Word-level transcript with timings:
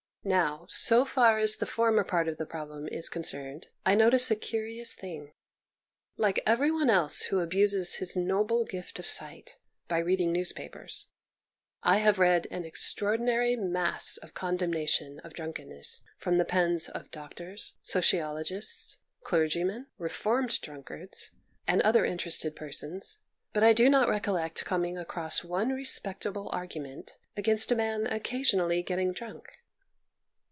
Now, 0.23 0.67
so 0.69 1.03
far 1.03 1.39
as 1.39 1.55
the 1.55 1.65
former 1.65 2.03
part 2.03 2.27
of 2.27 2.37
the 2.37 2.45
problem 2.45 2.87
is 2.89 3.09
concerned, 3.09 3.69
I 3.87 3.95
notice 3.95 4.29
a 4.29 4.35
curious 4.35 4.93
thing. 4.93 5.33
Like 6.15 6.43
every 6.45 6.69
one 6.69 6.91
else 6.91 7.23
who 7.23 7.39
abuses 7.39 7.95
his 7.95 8.15
noble 8.15 8.63
gift 8.63 8.99
of 8.99 9.07
sight 9.07 9.57
by 9.87 9.97
reading 9.97 10.31
newspapers, 10.31 11.07
I 11.81 11.97
have 11.97 12.19
read 12.19 12.45
an 12.51 12.65
extraordinary 12.65 13.55
mass 13.55 14.17
of 14.17 14.35
condemnation 14.35 15.19
of 15.23 15.33
drunkenness 15.33 16.03
from 16.17 16.35
the 16.35 16.45
pens 16.45 16.87
of 16.87 17.09
doctors, 17.09 17.73
sociologists, 17.81 18.97
clergy 19.23 19.63
men, 19.63 19.87
reformed 19.97 20.61
drunkards, 20.61 21.31
and 21.65 21.81
other 21.81 22.05
inter 22.05 22.29
ested 22.29 22.53
persons, 22.55 23.17
but 23.53 23.63
I 23.63 23.73
do 23.73 23.89
not 23.89 24.07
recollect 24.07 24.65
coming 24.65 24.99
across 24.99 25.43
one 25.43 25.69
respectable 25.69 26.47
argument 26.53 27.17
against 27.35 27.71
a 27.71 27.75
man 27.75 28.05
occasionally 28.05 28.83
getting 28.83 29.13
drunk. 29.13 29.47